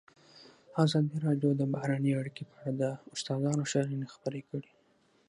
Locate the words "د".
1.55-1.61, 2.81-2.83